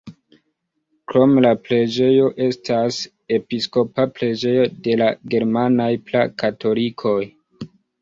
[1.11, 2.99] Krome la preĝejo estas
[3.39, 7.19] episkopa preĝejo de la germanaj pra-katolikoj.